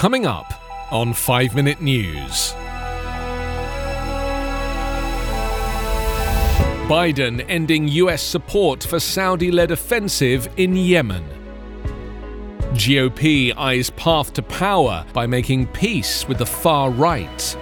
[0.00, 0.54] Coming up
[0.90, 2.54] on 5 Minute News.
[6.88, 11.22] Biden ending US support for Saudi led offensive in Yemen.
[12.72, 17.54] GOP eyes path to power by making peace with the far right.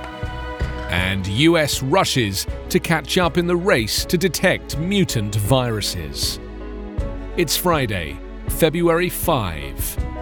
[0.90, 6.38] And US rushes to catch up in the race to detect mutant viruses.
[7.36, 8.16] It's Friday,
[8.46, 10.17] February 5.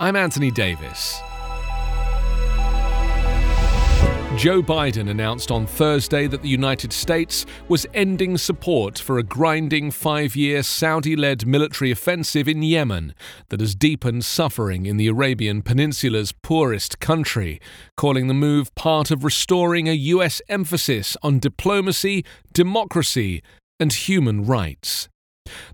[0.00, 1.20] I'm Anthony Davis.
[4.36, 9.90] Joe Biden announced on Thursday that the United States was ending support for a grinding
[9.90, 13.12] five year Saudi led military offensive in Yemen
[13.48, 17.60] that has deepened suffering in the Arabian Peninsula's poorest country,
[17.96, 20.40] calling the move part of restoring a U.S.
[20.48, 23.42] emphasis on diplomacy, democracy,
[23.80, 25.08] and human rights.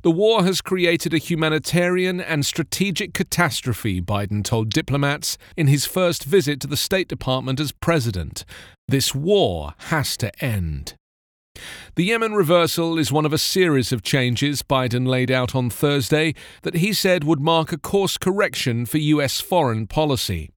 [0.02, 6.24] The war has created a humanitarian and strategic catastrophe, Biden told diplomats in his first
[6.24, 8.44] visit to the State Department as president.
[8.88, 10.94] This war has to end.
[11.94, 16.34] The Yemen reversal is one of a series of changes Biden laid out on Thursday
[16.62, 19.40] that he said would mark a course correction for U.S.
[19.40, 20.50] foreign policy.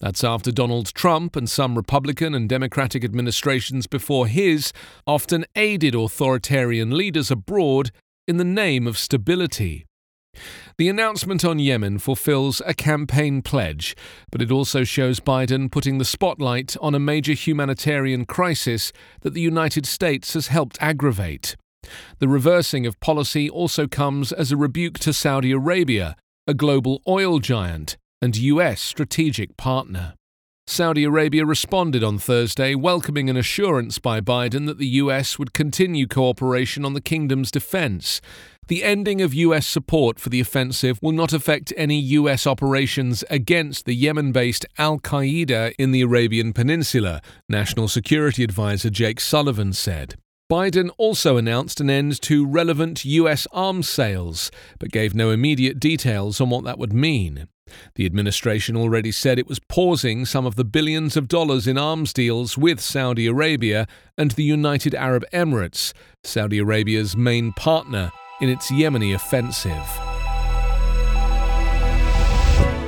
[0.00, 4.72] That's after Donald Trump and some Republican and Democratic administrations before his
[5.06, 7.90] often aided authoritarian leaders abroad
[8.26, 9.86] in the name of stability.
[10.78, 13.94] The announcement on Yemen fulfills a campaign pledge,
[14.32, 19.40] but it also shows Biden putting the spotlight on a major humanitarian crisis that the
[19.40, 21.54] United States has helped aggravate.
[22.18, 27.38] The reversing of policy also comes as a rebuke to Saudi Arabia, a global oil
[27.38, 28.80] giant and U.S.
[28.80, 30.14] strategic partner.
[30.66, 36.06] Saudi Arabia responded on Thursday, welcoming an assurance by Biden that the US would continue
[36.06, 38.22] cooperation on the kingdom's defense.
[38.68, 43.84] The ending of US support for the offensive will not affect any US operations against
[43.84, 50.16] the Yemen based Al Qaeda in the Arabian Peninsula, National Security Advisor Jake Sullivan said.
[50.50, 56.40] Biden also announced an end to relevant US arms sales, but gave no immediate details
[56.40, 57.48] on what that would mean.
[57.94, 62.12] The administration already said it was pausing some of the billions of dollars in arms
[62.12, 63.86] deals with Saudi Arabia
[64.18, 65.92] and the United Arab Emirates,
[66.22, 68.10] Saudi Arabia's main partner
[68.40, 69.88] in its Yemeni offensive.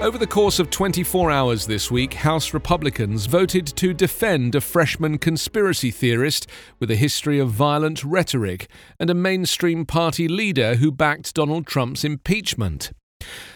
[0.02, 5.18] Over the course of 24 hours this week, House Republicans voted to defend a freshman
[5.18, 6.46] conspiracy theorist
[6.78, 8.68] with a history of violent rhetoric
[9.00, 12.92] and a mainstream party leader who backed Donald Trump's impeachment.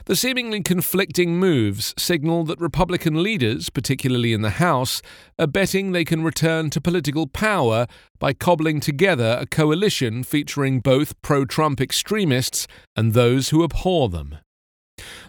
[0.06, 5.02] The seemingly conflicting moves signal that Republican leaders, particularly in the House,
[5.38, 7.86] are betting they can return to political power
[8.18, 12.66] by cobbling together a coalition featuring both pro Trump extremists
[12.96, 14.36] and those who abhor them.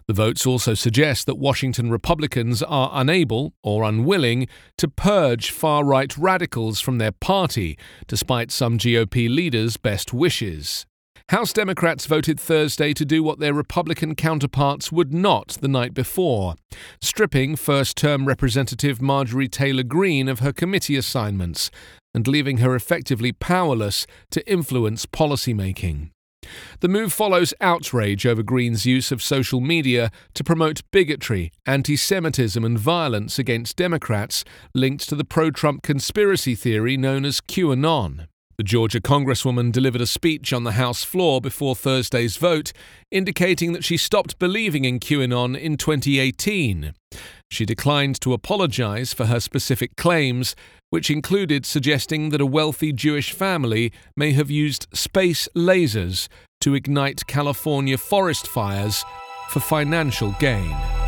[0.08, 4.48] The votes also suggest that Washington Republicans are unable or unwilling
[4.78, 7.78] to purge far right radicals from their party,
[8.08, 10.86] despite some GOP leaders' best wishes.
[11.32, 16.56] House Democrats voted Thursday to do what their Republican counterparts would not the night before,
[17.00, 21.72] stripping first term Representative Marjorie Taylor Greene of her committee assignments
[22.14, 26.10] and leaving her effectively powerless to influence policymaking.
[26.82, 32.66] The move follows outrage over Greene's use of social media to promote bigotry, anti Semitism,
[32.66, 34.44] and violence against Democrats
[34.76, 38.28] linked to the pro Trump conspiracy theory known as QAnon.
[38.62, 42.74] The Georgia Congresswoman delivered a speech on the House floor before Thursday's vote,
[43.10, 46.94] indicating that she stopped believing in QAnon in 2018.
[47.50, 50.56] She declined to apologize for her specific claims,
[50.92, 56.28] which included suggesting that a wealthy Jewish family may have used space lasers
[56.60, 59.04] to ignite California forest fires
[59.50, 61.01] for financial gain.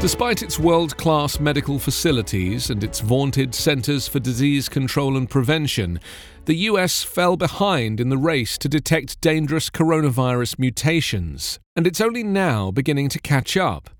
[0.00, 6.00] Despite its world class medical facilities and its vaunted Centers for Disease Control and Prevention,
[6.46, 12.22] the US fell behind in the race to detect dangerous coronavirus mutations, and it's only
[12.24, 13.90] now beginning to catch up.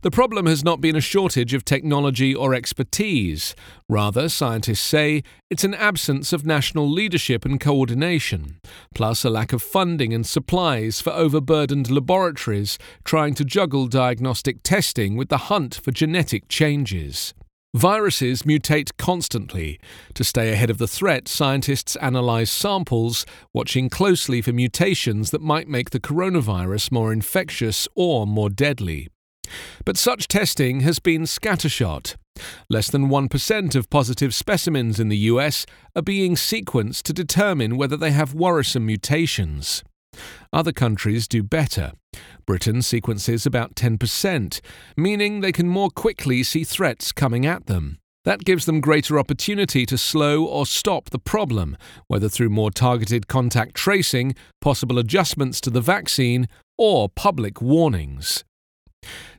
[0.00, 3.56] The problem has not been a shortage of technology or expertise.
[3.88, 8.60] Rather, scientists say it's an absence of national leadership and coordination,
[8.94, 15.16] plus a lack of funding and supplies for overburdened laboratories trying to juggle diagnostic testing
[15.16, 17.34] with the hunt for genetic changes.
[17.74, 19.78] Viruses mutate constantly.
[20.14, 25.68] To stay ahead of the threat, scientists analyze samples, watching closely for mutations that might
[25.68, 29.08] make the coronavirus more infectious or more deadly.
[29.84, 32.16] But such testing has been scattershot.
[32.70, 35.66] Less than 1% of positive specimens in the US
[35.96, 39.82] are being sequenced to determine whether they have worrisome mutations.
[40.52, 41.92] Other countries do better.
[42.46, 44.60] Britain sequences about 10%,
[44.96, 47.98] meaning they can more quickly see threats coming at them.
[48.24, 51.76] That gives them greater opportunity to slow or stop the problem,
[52.08, 58.44] whether through more targeted contact tracing, possible adjustments to the vaccine, or public warnings.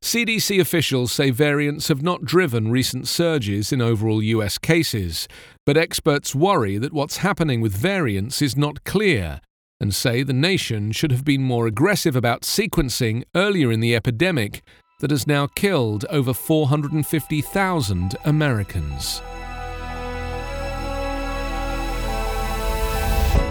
[0.02, 5.28] CDC officials say variants have not driven recent surges in overall US cases,
[5.66, 9.42] but experts worry that what's happening with variants is not clear
[9.82, 14.62] and say the nation should have been more aggressive about sequencing earlier in the epidemic
[15.00, 19.22] that has now killed over 450,000 Americans.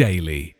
[0.00, 0.54] Daily.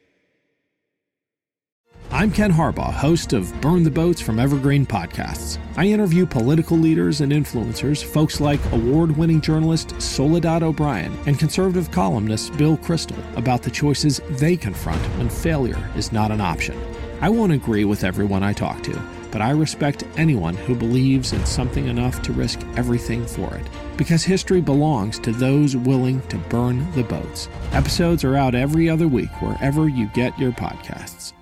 [2.10, 5.56] I'm Ken Harbaugh, host of Burn the Boats from Evergreen Podcasts.
[5.78, 11.90] I interview political leaders and influencers, folks like award winning journalist Soledad O'Brien and conservative
[11.90, 16.78] columnist Bill Kristol, about the choices they confront when failure is not an option.
[17.22, 21.44] I won't agree with everyone I talk to, but I respect anyone who believes in
[21.46, 23.66] something enough to risk everything for it.
[23.96, 27.48] Because history belongs to those willing to burn the boats.
[27.72, 31.32] Episodes are out every other week wherever you get your podcasts.